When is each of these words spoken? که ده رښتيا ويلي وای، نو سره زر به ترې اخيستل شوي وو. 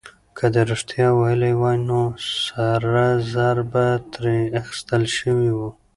که 0.37 0.45
ده 0.53 0.61
رښتيا 0.71 1.09
ويلي 1.15 1.53
وای، 1.61 1.77
نو 1.89 2.01
سره 2.43 3.05
زر 3.31 3.57
به 3.71 3.85
ترې 4.13 4.37
اخيستل 4.59 5.03
شوي 5.17 5.49
وو. 5.57 5.69